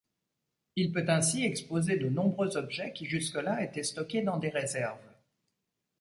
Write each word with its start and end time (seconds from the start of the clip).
Il 0.75 0.91
peut 0.91 1.05
ainsi 1.09 1.43
exposer 1.45 1.95
de 1.95 2.09
nombreux 2.09 2.57
objets 2.57 2.91
qui 2.91 3.05
jusque-là 3.05 3.61
étaient 3.63 3.83
stockés 3.83 4.23
dans 4.23 4.37
des 4.37 4.49
réserves. 4.49 5.13